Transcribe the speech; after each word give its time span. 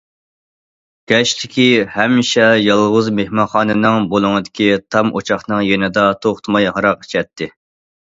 كەچلىكى 1.09 1.65
ھەمىشە 1.97 2.47
يالغۇز 2.67 3.09
مېھمانخانىنىڭ 3.19 4.07
بۇلۇڭىدىكى 4.13 4.71
تام 4.95 5.13
ئوچاقنىڭ 5.21 5.61
يېنىدا 5.67 6.07
توختىماي 6.25 6.67
ھاراق 6.79 7.05
ئىچەتتى. 7.07 7.51